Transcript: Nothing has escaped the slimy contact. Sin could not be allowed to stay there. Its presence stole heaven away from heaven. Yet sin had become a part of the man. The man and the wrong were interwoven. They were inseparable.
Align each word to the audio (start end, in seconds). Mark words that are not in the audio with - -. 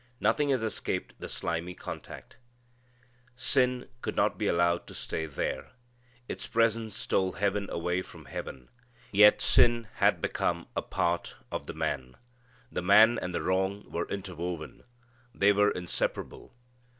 Nothing 0.19 0.49
has 0.49 0.63
escaped 0.63 1.13
the 1.19 1.29
slimy 1.29 1.75
contact. 1.75 2.37
Sin 3.35 3.87
could 4.01 4.15
not 4.15 4.35
be 4.35 4.47
allowed 4.47 4.87
to 4.87 4.95
stay 4.95 5.27
there. 5.27 5.73
Its 6.27 6.47
presence 6.47 6.95
stole 6.95 7.33
heaven 7.33 7.69
away 7.69 8.01
from 8.01 8.25
heaven. 8.25 8.69
Yet 9.11 9.41
sin 9.41 9.87
had 9.97 10.19
become 10.19 10.65
a 10.75 10.81
part 10.81 11.35
of 11.51 11.67
the 11.67 11.75
man. 11.75 12.17
The 12.71 12.81
man 12.81 13.19
and 13.21 13.31
the 13.31 13.43
wrong 13.43 13.91
were 13.91 14.09
interwoven. 14.09 14.85
They 15.35 15.53
were 15.53 15.69
inseparable. 15.69 16.55